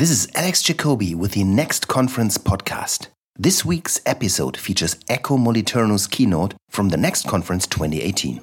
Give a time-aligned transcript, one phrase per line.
[0.00, 3.08] This is Alex Jacoby with the Next Conference podcast.
[3.38, 8.38] This week's episode features Eco Moliterno's keynote from the Next Conference 2018.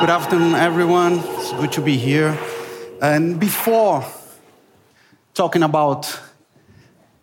[0.00, 1.20] Good afternoon, everyone.
[1.20, 2.36] It's good to be here.
[3.00, 4.04] And before
[5.32, 6.20] talking about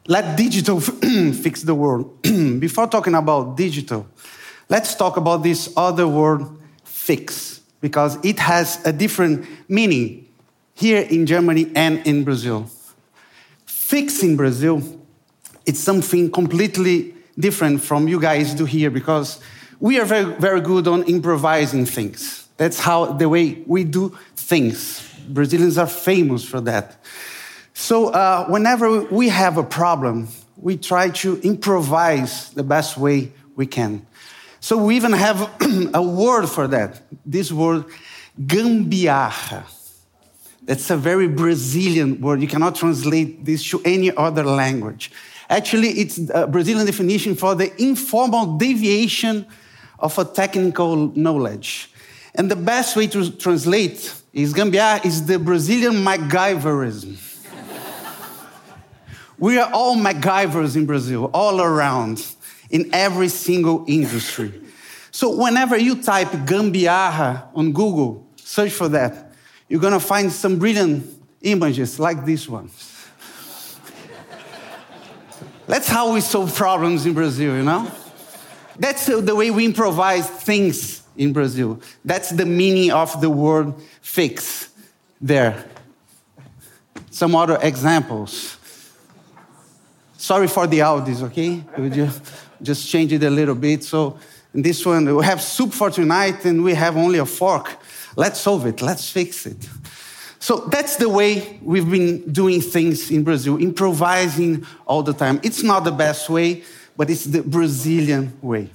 [0.08, 0.80] let digital
[1.44, 4.08] fix the world, before talking about digital,
[4.72, 6.44] let's talk about this other word,
[6.86, 10.30] fix, because it has a different meaning
[10.74, 12.72] here in Germany and in Brazil.
[13.66, 14.82] Fix in Brazil,
[15.66, 19.42] it's something completely different from you guys do here because
[19.82, 22.48] we are very, very good on improvising things.
[22.56, 25.06] That's how the way we do things.
[25.28, 27.04] Brazilians are famous for that.
[27.74, 33.66] So, uh, whenever we have a problem, we try to improvise the best way we
[33.66, 34.06] can.
[34.62, 35.52] So, we even have
[35.94, 37.02] a word for that.
[37.26, 37.86] This word,
[38.40, 39.66] gambiarra.
[40.64, 42.42] That's a very Brazilian word.
[42.42, 45.12] You cannot translate this to any other language.
[45.50, 49.48] Actually, it's a Brazilian definition for the informal deviation
[49.98, 51.92] of a technical knowledge.
[52.36, 57.18] And the best way to translate is gambiarra is the Brazilian MacGyverism.
[59.40, 62.24] we are all MacGyvers in Brazil, all around,
[62.72, 64.54] in every single industry.
[65.12, 69.34] So whenever you type gambiarra on Google, search for that,
[69.68, 71.06] you're gonna find some brilliant
[71.42, 72.70] images like this one.
[75.68, 77.90] That's how we solve problems in Brazil, you know?
[78.78, 81.80] That's the way we improvise things in Brazil.
[82.04, 84.70] That's the meaning of the word fix
[85.20, 85.66] there.
[87.10, 88.58] Some other examples.
[90.18, 91.64] Sorry for the audios, okay?
[92.62, 93.84] Just change it a little bit.
[93.84, 94.18] So,
[94.54, 97.78] in this one, we have soup for tonight and we have only a fork.
[98.16, 99.70] Let's solve it, let's fix it.
[100.40, 105.40] So that's the way we've been doing things in Brazil, improvising all the time.
[105.44, 106.64] It's not the best way,
[106.98, 108.72] but it's the Brazilian way.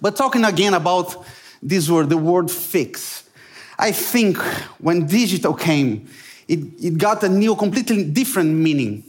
[0.00, 1.24] But talking again about
[1.62, 3.30] this word, the word fix,
[3.78, 4.38] I think
[4.80, 6.08] when digital came,
[6.48, 9.04] it, it got a new, completely different meaning.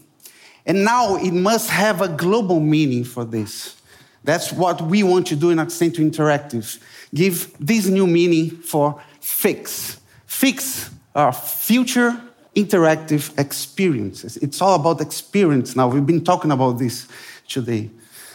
[0.67, 3.75] And now it must have a global meaning for this.
[4.23, 6.79] That's what we want to do in Accenture Interactive.
[7.13, 9.99] Give this new meaning for fix.
[10.25, 12.19] Fix our future
[12.55, 14.37] interactive experiences.
[14.37, 15.87] It's all about experience now.
[15.89, 17.07] We've been talking about this
[17.47, 17.89] today.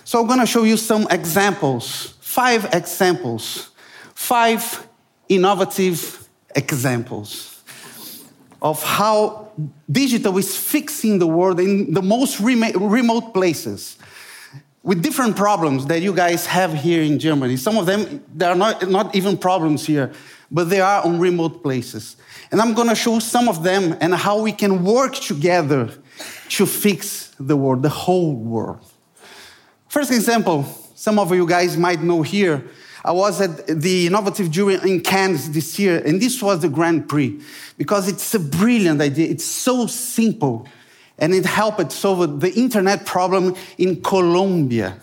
[0.05, 3.71] So I'm going to show you some examples, five examples,
[4.15, 4.87] five
[5.29, 7.63] innovative examples
[8.61, 9.53] of how
[9.91, 13.97] digital is fixing the world in the most remote places
[14.83, 17.57] with different problems that you guys have here in Germany.
[17.57, 20.13] Some of them, they are not, not even problems here,
[20.51, 22.17] but they are on remote places.
[22.51, 25.91] And I'm to show some of them and how we can work together
[26.51, 28.81] to fix the world, the whole world.
[29.89, 30.65] First example,
[30.95, 32.65] some of you guys might know here.
[33.05, 37.09] I was at the Innovative Jury in Cannes this year, and this was the Grand
[37.09, 37.41] Prix
[37.77, 39.29] because it's a brilliant idea.
[39.29, 40.67] It's so simple,
[41.19, 44.97] and it helped solve the internet problem in Colombia.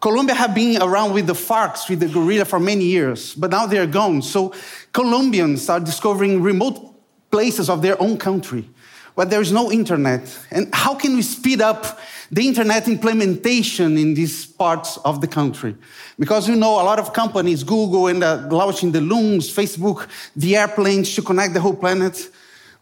[0.00, 3.66] Colombia have been around with the FARC, with the guerrilla for many years, but now
[3.66, 4.22] they're gone.
[4.22, 4.54] So
[4.92, 6.94] Colombians are discovering remote
[7.30, 8.68] places of their own country
[9.14, 10.22] where there's no internet.
[10.50, 11.98] And how can we speed up
[12.30, 15.76] the internet implementation in these parts of the country?
[16.18, 20.56] Because you know a lot of companies, Google and uh, launching the Loons, Facebook, the
[20.56, 22.30] airplanes to connect the whole planet.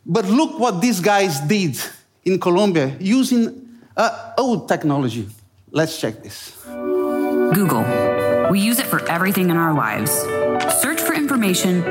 [0.07, 1.77] But look what these guys did
[2.29, 5.29] in Colombia using uh, old technology.
[5.71, 6.55] Let's check this.
[6.65, 7.85] Google.
[8.51, 10.11] We use it for everything in our lives.
[10.81, 11.83] Search for information,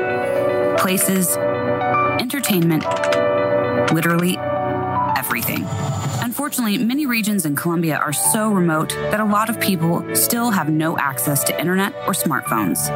[0.78, 1.36] places,
[2.18, 2.84] entertainment,
[3.92, 4.38] literally
[5.16, 5.66] everything.
[6.22, 10.68] Unfortunately, many regions in Colombia are so remote that a lot of people still have
[10.68, 12.86] no access to internet or smartphones.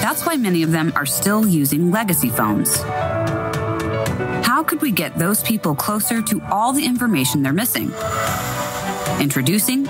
[0.00, 2.82] That's why many of them are still using legacy phones.
[4.62, 7.92] How could we get those people closer to all the information they're missing?
[9.20, 9.86] Introducing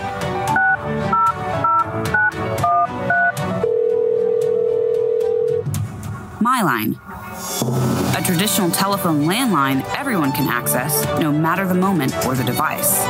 [6.40, 6.96] MyLine.
[8.18, 13.04] A traditional telephone landline everyone can access, no matter the moment or the device.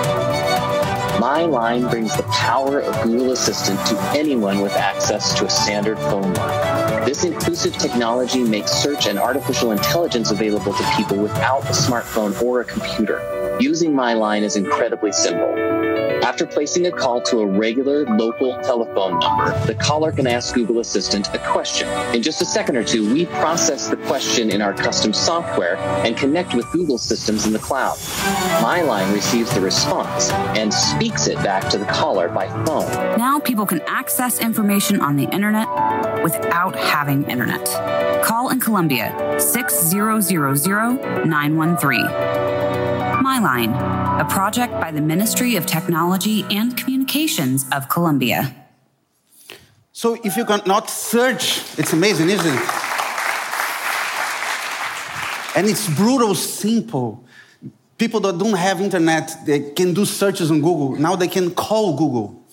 [1.22, 6.34] MyLine brings the power of Google Assistant to anyone with access to a standard phone
[6.34, 7.04] line.
[7.04, 12.62] This inclusive technology makes search and artificial intelligence available to people without a smartphone or
[12.62, 13.20] a computer.
[13.60, 15.54] Using MyLine is incredibly simple.
[16.24, 20.78] After placing a call to a regular local telephone number, the caller can ask Google
[20.78, 21.88] Assistant a question.
[22.14, 25.76] In just a second or two, we process the question in our custom software
[26.06, 27.98] and connect with Google systems in the cloud.
[28.62, 32.86] MyLine receives the response and speaks it back to the caller by phone.
[33.18, 35.68] Now people can access information on the internet
[36.22, 37.64] without having internet.
[38.24, 40.40] Call in Colombia 6000
[41.28, 42.00] 913.
[43.22, 43.72] MyLine,
[44.20, 48.54] a project by the Ministry of Technology and Communications of Colombia.
[49.92, 52.68] So if you cannot search, it's amazing, isn't it?
[55.54, 57.24] And it's brutal simple.
[58.02, 60.96] People that don't have internet, they can do searches on Google.
[60.96, 62.44] Now they can call Google.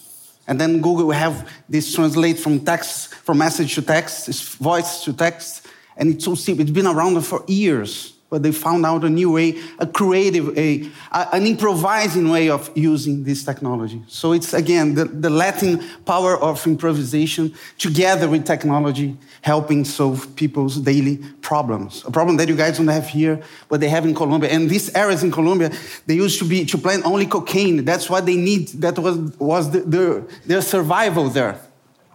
[0.48, 5.66] And then Google have this translate from text, from message to text, voice to text.
[5.98, 6.62] And it's so simple.
[6.62, 10.90] It's been around for years but they found out a new way, a creative, a,
[11.12, 14.02] an improvising way of using this technology.
[14.08, 20.78] So it's again the, the Latin power of improvisation together with technology helping solve people's
[20.78, 22.04] daily problems.
[22.06, 24.52] A problem that you guys don't have here, but they have in Colombia.
[24.52, 25.72] And these areas in Colombia,
[26.06, 27.84] they used to be to plant only cocaine.
[27.84, 28.68] That's what they need.
[28.82, 31.60] That was was the, the, their survival there.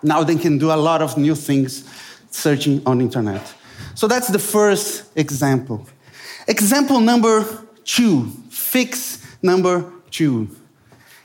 [0.02, 1.84] Now they can do a lot of new things
[2.30, 3.42] searching on internet.
[3.94, 5.86] So that's the first example.
[6.46, 7.46] Example number
[7.84, 10.48] two, fix number two.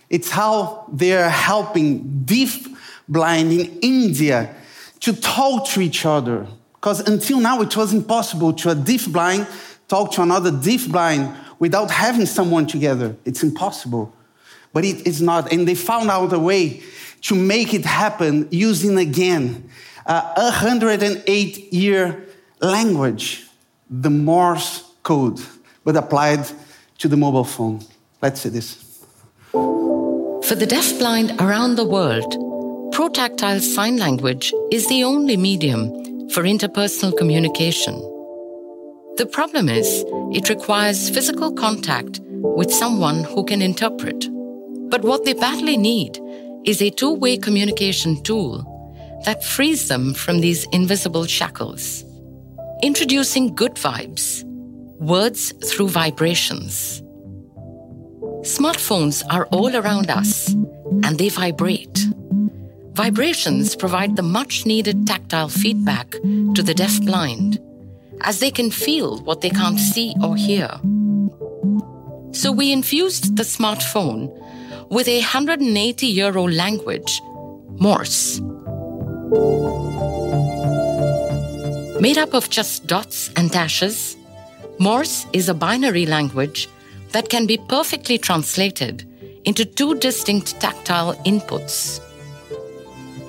[0.09, 2.67] It's how they're helping deaf
[3.07, 4.55] blind in India
[5.01, 6.47] to talk to each other.
[6.73, 9.47] Because until now, it was impossible to a deaf blind
[9.89, 13.17] talk to another deaf blind without having someone together.
[13.25, 14.13] It's impossible.
[14.71, 15.51] But it is not.
[15.51, 16.81] And they found out a way
[17.23, 19.69] to make it happen using again
[20.05, 22.25] a 108 year
[22.61, 23.47] language,
[23.89, 25.39] the Morse code,
[25.83, 26.45] but applied
[26.99, 27.79] to the mobile phone.
[28.21, 28.75] Let's see this.
[29.51, 32.33] For the deafblind around the world,
[32.93, 37.95] protactile sign language is the only medium for interpersonal communication.
[39.17, 44.27] The problem is, it requires physical contact with someone who can interpret.
[44.89, 46.19] But what they badly need
[46.65, 48.65] is a two way communication tool
[49.25, 52.03] that frees them from these invisible shackles.
[52.81, 54.45] Introducing Good Vibes
[54.99, 57.01] words through vibrations.
[58.41, 60.49] Smartphones are all around us
[61.03, 62.05] and they vibrate.
[62.93, 67.59] Vibrations provide the much needed tactile feedback to the deaf-blind,
[68.21, 70.69] as they can feel what they can't see or hear.
[72.33, 74.29] So we infused the smartphone
[74.89, 77.21] with a 180 year old language,
[77.79, 78.41] Morse.
[82.01, 84.17] Made up of just dots and dashes,
[84.79, 86.69] Morse is a binary language
[87.11, 89.05] that can be perfectly translated
[89.43, 91.99] into two distinct tactile inputs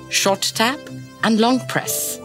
[0.09, 0.79] short tap
[1.23, 2.19] and long press,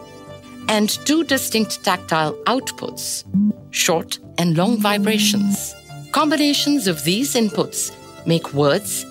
[0.68, 3.24] and two distinct tactile outputs
[3.70, 5.74] short and long vibrations.
[6.12, 7.92] Combinations of these inputs
[8.26, 9.04] make words,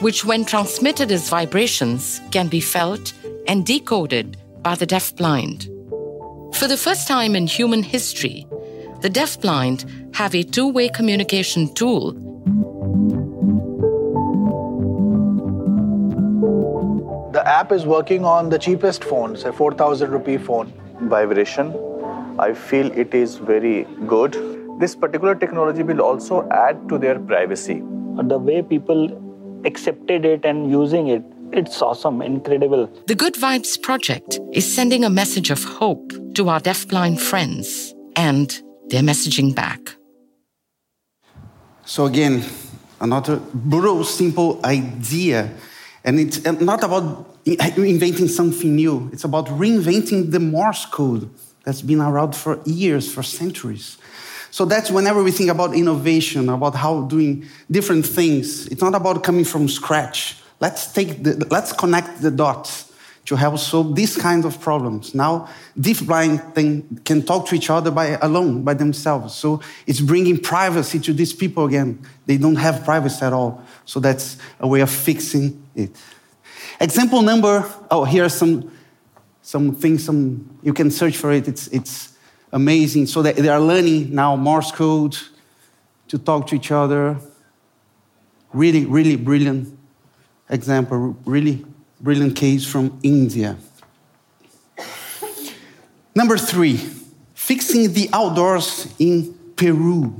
[0.00, 3.12] which, when transmitted as vibrations, can be felt
[3.46, 5.68] and decoded by the deaf-blind.
[6.54, 8.46] For the first time in human history,
[9.02, 12.12] the deaf-blind have a two-way communication tool.
[17.32, 20.72] The app is working on the cheapest phones, a 4000 rupee phone.
[21.02, 21.74] Vibration,
[22.38, 24.36] I feel it is very good.
[24.78, 27.82] This particular technology will also add to their privacy.
[28.22, 31.22] The way people accepted it and using it,
[31.52, 32.86] it's awesome, incredible.
[33.06, 38.62] The Good Vibes Project is sending a message of hope to our deafblind friends and
[38.90, 39.96] their messaging back.
[41.84, 42.44] So, again,
[43.00, 45.50] another brutal, simple idea.
[46.04, 51.28] And it's not about inventing something new, it's about reinventing the Morse code
[51.64, 53.98] that's been around for years, for centuries.
[54.50, 59.22] So that's whenever we think about innovation, about how doing different things, it's not about
[59.22, 60.36] coming from scratch.
[60.58, 62.89] Let's take the, let's connect the dots
[63.30, 65.14] to help solve these kinds of problems.
[65.14, 66.40] Now, deaf blind
[67.04, 69.36] can talk to each other by alone, by themselves.
[69.36, 72.04] So it's bringing privacy to these people again.
[72.26, 73.62] They don't have privacy at all.
[73.84, 75.96] So that's a way of fixing it.
[76.80, 78.68] Example number, oh, here are some,
[79.42, 81.46] some things, some, you can search for it.
[81.46, 82.16] It's, it's
[82.50, 83.06] amazing.
[83.06, 85.16] So they, they are learning now Morse code
[86.08, 87.16] to talk to each other.
[88.52, 89.78] Really, really brilliant
[90.48, 91.64] example, really
[92.00, 93.56] brilliant case from India.
[96.14, 96.76] Number three,
[97.34, 100.14] fixing the outdoors in Peru,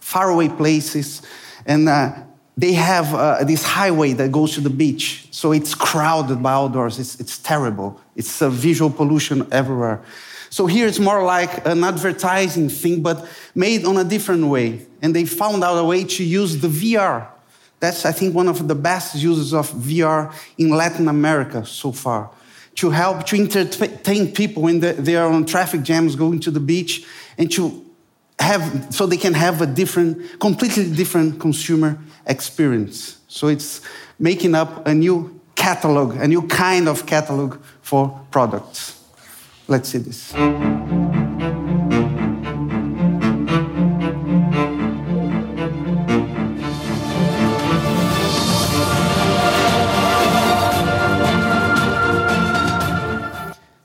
[0.00, 1.22] faraway places.
[1.64, 2.12] And uh,
[2.56, 5.28] they have uh, this highway that goes to the beach.
[5.30, 6.98] So it's crowded by outdoors.
[6.98, 8.00] It's, it's terrible.
[8.14, 10.02] It's a visual pollution everywhere.
[10.50, 14.86] So here it's more like an advertising thing, but made on a different way.
[15.02, 17.28] And they found out a way to use the VR.
[17.80, 22.30] That's, I think, one of the best uses of VR in Latin America so far.
[22.76, 27.06] To help to entertain people when they are on traffic jams going to the beach
[27.38, 27.84] and to
[28.38, 33.18] have, so they can have a different, completely different consumer experience.
[33.28, 33.80] So it's
[34.18, 39.02] making up a new catalog, a new kind of catalog for products.
[39.68, 40.34] Let's see this.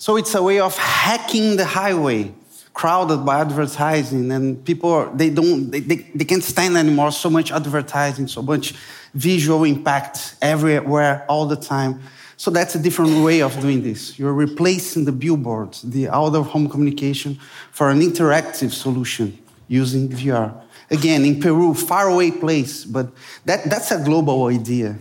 [0.02, 2.34] So it's a way of hacking the highway
[2.74, 7.52] crowded by advertising and people they don't they, they, they can't stand anymore so much
[7.52, 8.74] advertising so much
[9.14, 12.02] visual impact everywhere all the time.
[12.36, 14.18] So that's a different way of doing this.
[14.18, 17.36] You're replacing the billboards the out of home communication
[17.72, 20.52] for an interactive solution using vr
[20.90, 23.08] again in peru faraway place but
[23.46, 24.98] that, that's a global idea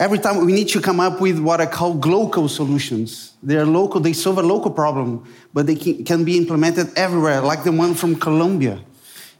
[0.00, 3.34] Every time we need to come up with what I call local solutions.
[3.42, 7.64] They are local, they solve a local problem, but they can be implemented everywhere, like
[7.64, 8.80] the one from Colombia.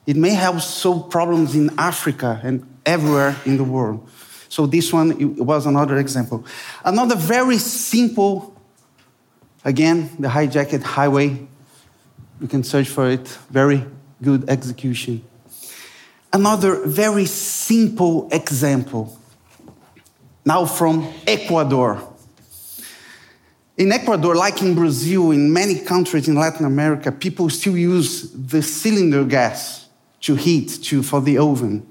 [0.07, 4.07] It may help solve problems in Africa and everywhere in the world.
[4.51, 6.45] So this one was another example.
[6.85, 8.55] Another very simple,
[9.65, 11.49] again, the hijacked highway.
[12.39, 13.27] You can search for it.
[13.49, 13.87] Very
[14.21, 15.25] good execution.
[16.35, 19.20] Another very simple example
[20.45, 22.07] now from Ecuador.
[23.77, 28.63] In Ecuador, like in Brazil, in many countries in Latin America, people still use the
[28.63, 29.89] cylinder gas
[30.21, 31.87] to heat to, for the oven.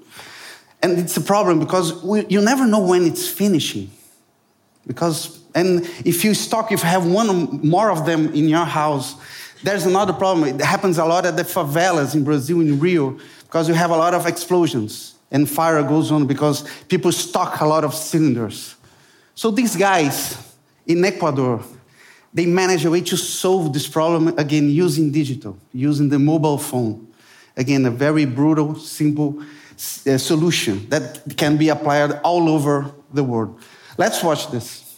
[0.81, 3.89] And it's a problem because we, you never know when it's finishing.
[4.85, 8.65] Because, and if you stock, if you have one or more of them in your
[8.65, 9.15] house,
[9.63, 10.47] there's another problem.
[10.47, 13.97] It happens a lot at the favelas in Brazil, in Rio, because you have a
[13.97, 18.75] lot of explosions and fire goes on because people stock a lot of cylinders.
[19.35, 20.37] So these guys
[20.85, 21.63] in Ecuador,
[22.33, 27.07] they manage a way to solve this problem again using digital, using the mobile phone.
[27.55, 33.61] Again, a very brutal, simple uh, solution that can be applied all over the world.
[33.97, 34.88] Let's watch this.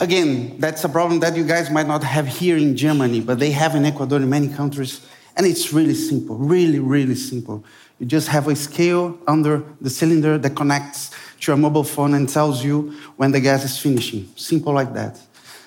[0.00, 3.50] Again, that's a problem that you guys might not have here in Germany, but they
[3.50, 5.06] have in Ecuador in many countries.
[5.36, 7.62] And it's really simple, really, really simple.
[7.98, 12.26] You just have a scale under the cylinder that connects to your mobile phone and
[12.26, 14.26] tells you when the gas is finishing.
[14.36, 15.20] Simple like that.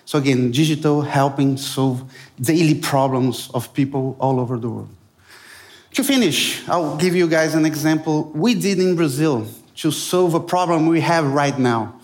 [0.05, 2.03] So, again, digital helping solve
[2.41, 4.89] daily problems of people all over the world.
[5.93, 10.39] To finish, I'll give you guys an example we did in Brazil to solve a
[10.39, 11.99] problem we have right now.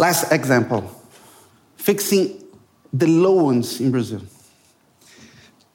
[0.00, 0.90] Last example
[1.76, 2.42] fixing
[2.90, 4.22] the loans in Brazil.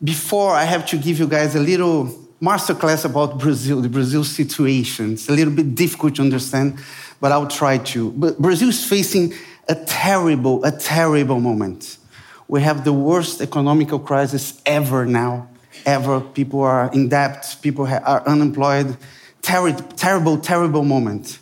[0.04, 2.08] Before, I have to give you guys a little
[2.42, 5.14] masterclass about Brazil, the Brazil situation.
[5.14, 6.80] It's a little bit difficult to understand,
[7.22, 8.14] but I'll try to.
[8.14, 9.36] But Brazil is facing
[9.70, 12.00] a terrible, a terrible moment.
[12.48, 15.50] We have the worst economical crisis ever now,
[15.86, 16.20] ever.
[16.20, 18.98] People are in debt, people are unemployed.
[19.44, 21.38] Ter- terrible, terrible moment.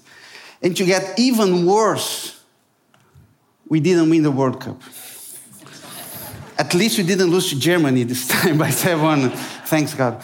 [0.61, 2.42] And to get even worse,
[3.67, 4.81] we didn't win the World Cup.
[6.57, 9.29] At least we didn't lose to Germany this time by 7
[9.65, 10.23] Thanks God.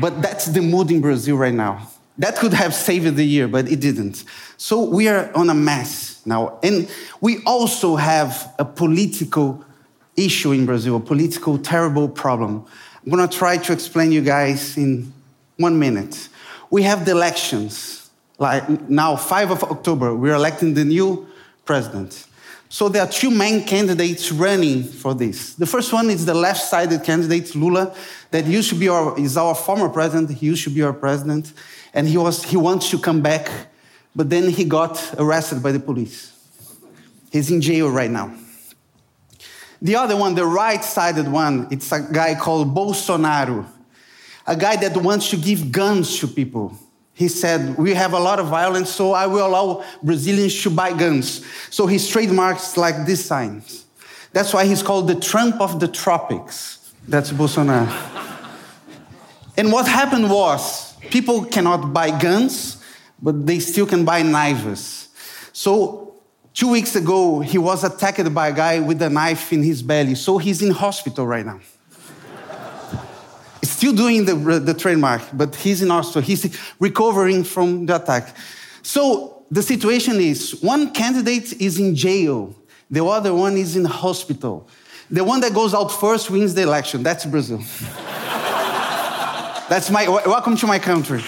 [0.00, 1.90] But that's the mood in Brazil right now.
[2.18, 4.24] That could have saved the year, but it didn't.
[4.56, 6.58] So we are on a mess now.
[6.62, 6.88] And
[7.20, 9.64] we also have a political
[10.16, 12.64] issue in Brazil, a political terrible problem.
[13.04, 15.12] I'm going to try to explain you guys in
[15.58, 16.28] one minute.
[16.70, 18.10] We have the elections.
[18.38, 21.26] Like now, 5 of October, we're electing the new
[21.66, 22.26] president.
[22.68, 25.54] So there are two main candidates running for this.
[25.54, 27.94] The first one is the left-sided candidate, Lula,
[28.30, 30.30] that used to be our, is our former president.
[30.30, 31.52] He used to be our president,
[31.94, 33.50] and he, was, he wants to come back,
[34.16, 36.32] but then he got arrested by the police.
[37.30, 38.34] He's in jail right now.
[39.80, 43.66] The other one, the right-sided one, it's a guy called Bolsonaro,
[44.46, 46.76] a guy that wants to give guns to people.
[47.16, 50.92] He said, We have a lot of violence, so I will allow Brazilians to buy
[50.92, 51.44] guns.
[51.70, 53.86] So his trademarks like this signs.
[54.34, 56.92] That's why he's called the Trump of the tropics.
[57.08, 57.88] That's Bolsonaro.
[59.56, 62.84] and what happened was people cannot buy guns,
[63.22, 65.08] but they still can buy knives.
[65.54, 66.02] So
[66.56, 70.14] Two weeks ago, he was attacked by a guy with a knife in his belly,
[70.14, 71.60] so he's in hospital right now.
[73.66, 76.22] Still doing the, the trademark, but he's in hospital.
[76.22, 78.36] He's recovering from the attack.
[78.82, 82.54] So the situation is one candidate is in jail,
[82.90, 84.68] the other one is in hospital.
[85.10, 87.02] The one that goes out first wins the election.
[87.02, 87.58] That's Brazil.
[89.68, 91.22] That's my welcome to my country.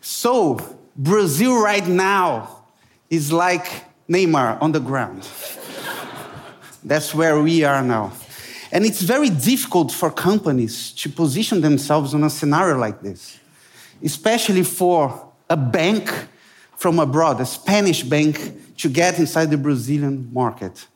[0.00, 0.58] So,
[0.96, 2.64] Brazil right now
[3.08, 3.66] is like
[4.08, 5.28] Neymar on the ground.
[6.88, 8.12] That's where we are now.
[8.72, 13.38] And it's very difficult for companies to position themselves in a scenario like this,
[14.02, 16.10] especially for a bank
[16.76, 20.86] from abroad, a Spanish bank, to get inside the Brazilian market.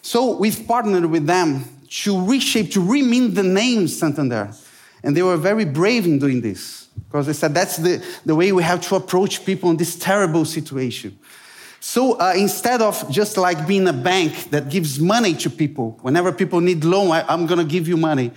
[0.00, 4.52] So we've partnered with them to reshape, to remint the name Santander.
[5.02, 8.52] And they were very brave in doing this because they said that's the, the way
[8.52, 11.18] we have to approach people in this terrible situation.
[11.84, 16.30] So uh, instead of just like being a bank that gives money to people, whenever
[16.30, 18.30] people need loan, I, I'm going to give you money.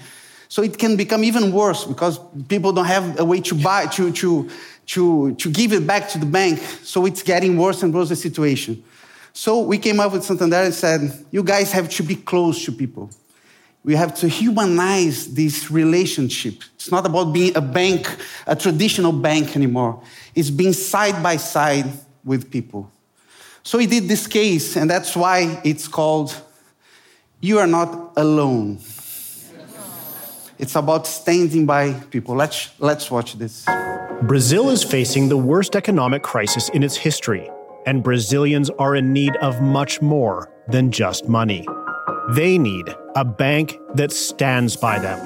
[0.48, 4.12] So it can become even worse because people don't have a way to buy, to,
[4.12, 4.50] to,
[4.88, 6.58] to, to give it back to the bank.
[6.82, 8.84] So it's getting worse and worse the situation.
[9.32, 12.72] So we came up with Santander and said, you guys have to be close to
[12.72, 13.12] people.
[13.84, 16.64] We have to humanize this relationship.
[16.74, 18.08] It's not about being a bank,
[18.48, 20.02] a traditional bank anymore.
[20.34, 21.86] It's being side by side
[22.24, 22.92] with people.
[23.66, 26.40] So he did this case, and that's why it's called
[27.42, 28.78] You Are Not Alone.
[30.60, 32.36] It's about standing by people.
[32.36, 33.66] Let's, let's watch this.
[34.22, 37.50] Brazil is facing the worst economic crisis in its history,
[37.88, 41.68] and Brazilians are in need of much more than just money.
[42.34, 45.20] They need a bank that stands by them.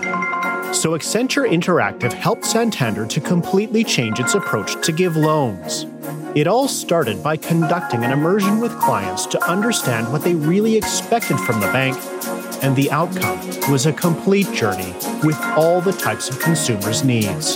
[0.73, 5.85] So Accenture Interactive helped Santander to completely change its approach to give loans.
[6.35, 11.39] It all started by conducting an immersion with clients to understand what they really expected
[11.39, 11.97] from the bank,
[12.63, 13.39] and the outcome
[13.71, 14.93] was a complete journey
[15.23, 17.53] with all the types of consumers' needs.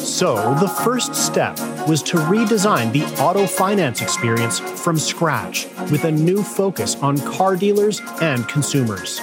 [0.00, 6.10] So, the first step was to redesign the auto finance experience from scratch with a
[6.10, 9.20] new focus on car dealers and consumers.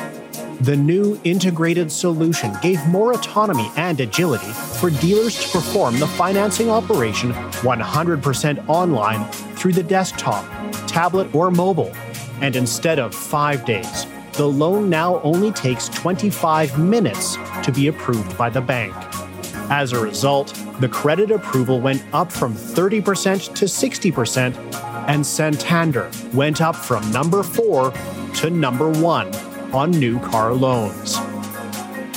[0.62, 6.69] The new integrated solution gave more autonomy and agility for dealers to perform the financing
[6.69, 10.45] operation 100% online through the desktop,
[10.86, 11.91] tablet, or mobile.
[12.41, 18.38] And instead of five days, the loan now only takes 25 minutes to be approved
[18.38, 18.93] by the bank.
[19.71, 24.74] As a result, the credit approval went up from 30% to 60%,
[25.08, 27.91] and Santander went up from number four
[28.36, 29.32] to number one
[29.73, 31.17] on new car loans.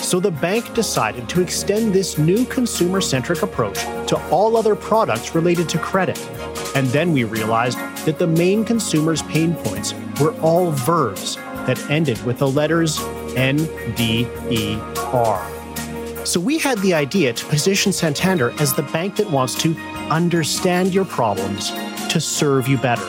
[0.05, 5.35] So the bank decided to extend this new consumer centric approach to all other products
[5.35, 6.19] related to credit.
[6.77, 11.37] And then we realized that the main consumers' pain points were all verbs
[11.67, 13.01] that ended with the letters
[13.37, 13.57] N,
[13.97, 15.51] D, E, R.
[16.25, 19.75] So we had the idea to position Santander as the bank that wants to
[20.11, 21.71] understand your problems,
[22.11, 23.05] to serve you better,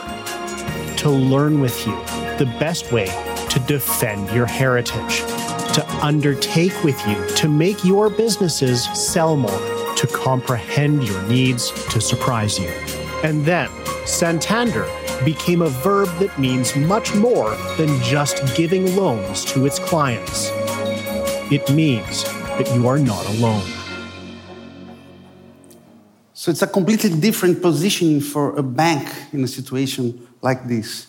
[0.98, 1.94] to learn with you
[2.38, 3.08] the best way
[3.56, 5.20] to defend your heritage,
[5.74, 12.02] to undertake with you to make your businesses sell more, to comprehend your needs, to
[12.02, 12.68] surprise you.
[13.24, 13.70] And then
[14.06, 14.86] Santander
[15.24, 20.50] became a verb that means much more than just giving loans to its clients.
[21.50, 22.26] It means
[22.58, 23.66] that you are not alone.
[26.34, 31.08] So it's a completely different positioning for a bank in a situation like this.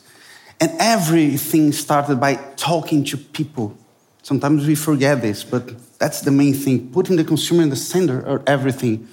[0.60, 3.76] And everything started by talking to people.
[4.22, 8.20] Sometimes we forget this, but that's the main thing putting the consumer in the center
[8.20, 9.08] of everything.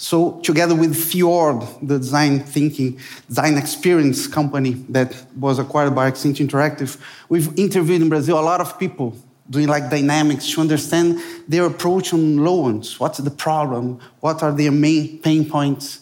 [0.00, 6.48] So, together with Fjord, the design thinking, design experience company that was acquired by Accenture
[6.48, 9.16] Interactive, we've interviewed in Brazil a lot of people
[9.50, 13.00] doing like dynamics to understand their approach on loans.
[13.00, 13.98] What's the problem?
[14.20, 16.00] What are their main pain points?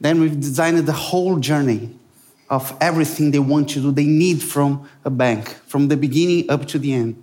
[0.00, 1.95] Then we've designed the whole journey
[2.48, 6.66] of everything they want to do, they need from a bank, from the beginning up
[6.68, 7.22] to the end.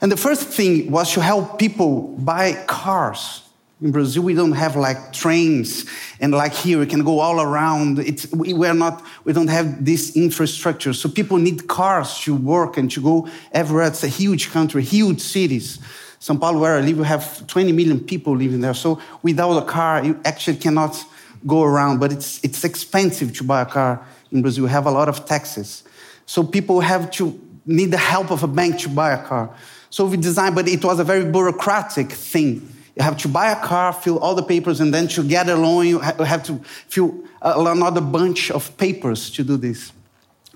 [0.00, 3.42] And the first thing was to help people buy cars.
[3.82, 5.86] In Brazil, we don't have like trains,
[6.20, 7.98] and like here, we can go all around.
[7.98, 10.92] It's, we, we're not, we don't have this infrastructure.
[10.92, 13.86] So people need cars to work and to go everywhere.
[13.86, 15.78] It's a huge country, huge cities.
[16.20, 18.74] São Paulo, where I live, we have 20 million people living there.
[18.74, 21.02] So without a car, you actually cannot
[21.46, 22.00] go around.
[22.00, 24.64] But it's, it's expensive to buy a car in Brazil.
[24.64, 25.84] We have a lot of taxes.
[26.26, 29.54] So people have to need the help of a bank to buy a car.
[29.90, 33.56] So we designed, but it was a very bureaucratic thing You have to buy a
[33.56, 37.24] car, fill all the papers, and then to get a loan, you have to fill
[37.40, 39.92] another bunch of papers to do this.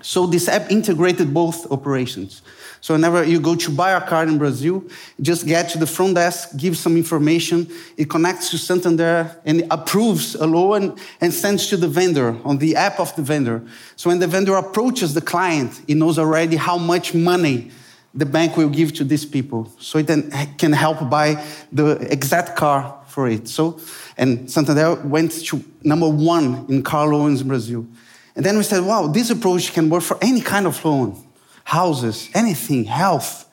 [0.05, 2.43] So this app integrated both operations.
[2.79, 4.83] So whenever you go to buy a car in Brazil,
[5.19, 10.35] just get to the front desk, give some information, it connects to Santander and approves
[10.35, 13.63] a loan and sends to the vendor on the app of the vendor.
[13.95, 17.71] So when the vendor approaches the client, he knows already how much money
[18.13, 19.73] the bank will give to these people.
[19.79, 23.47] So it then can help buy the exact car for it.
[23.47, 23.79] So,
[24.17, 27.87] and Santander went to number one in car loans in Brazil.
[28.35, 31.21] And then we said, wow, this approach can work for any kind of loan
[31.63, 33.49] houses, anything, health.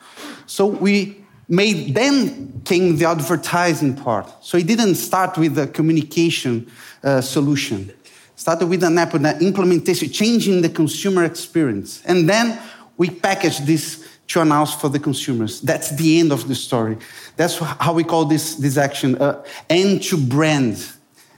[0.47, 4.31] So we made, then came the advertising part.
[4.45, 6.71] So it didn't start with the communication
[7.03, 7.93] uh, solution.
[8.37, 12.03] Started with an app, an implementation, changing the consumer experience.
[12.05, 12.59] And then
[12.97, 15.61] we packaged this to announce for the consumers.
[15.61, 16.99] That's the end of the story.
[17.37, 20.87] That's how we call this, this action, uh, end to brand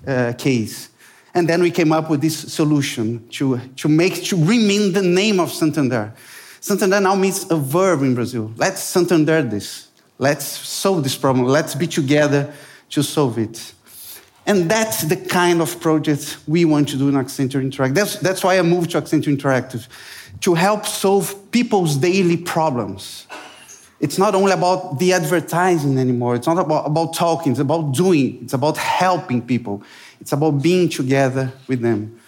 [0.06, 0.88] uh, case.
[1.34, 5.40] And then we came up with this solution to, to make, to remain the name
[5.40, 6.14] of Santander.
[6.60, 8.52] Santander now means a verb in Brazil.
[8.56, 9.88] Let's Santander this.
[10.18, 11.46] Let's solve this problem.
[11.46, 12.54] Let's be together
[12.90, 13.74] to solve it.
[14.46, 17.94] And that's the kind of project we want to do in Accenture Interactive.
[17.94, 19.88] That's, that's why I moved to Accenture Interactive,
[20.40, 23.26] to help solve people's daily problems.
[24.00, 26.34] It's not only about the advertising anymore.
[26.34, 27.52] It's not about, about talking.
[27.52, 28.40] It's about doing.
[28.42, 29.82] It's about helping people.
[30.24, 32.18] It's about being together with them.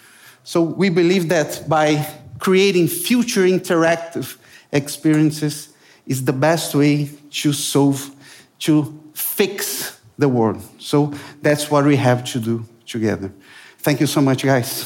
[0.43, 2.07] So we believe that by
[2.37, 4.37] creating future interactive
[4.71, 5.69] experiences
[6.05, 8.11] is the best way to solve,
[8.59, 10.61] to fix the world.
[10.77, 13.31] So that's what we have to do together.
[13.79, 14.83] Thank you so much, guys.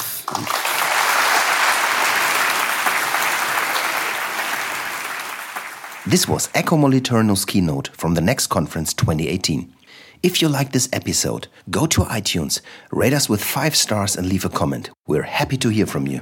[6.08, 9.81] This was Eco Moliterno's keynote from the Next Conference 2018.
[10.24, 14.46] If you like this episode, go to iTunes, rate us with five stars, and leave
[14.46, 14.92] a comment.
[15.08, 16.20] We're happy to hear from you.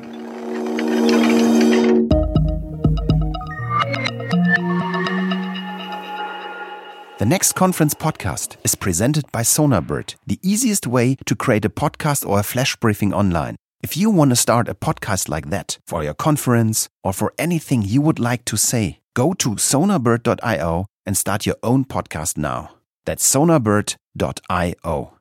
[7.17, 12.25] The Next Conference podcast is presented by Sonarbird, the easiest way to create a podcast
[12.25, 13.57] or a flash briefing online.
[13.83, 17.81] If you want to start a podcast like that for your conference or for anything
[17.81, 22.78] you would like to say, go to sonarbird.io and start your own podcast now.
[23.05, 25.13] That's sonarbird.io.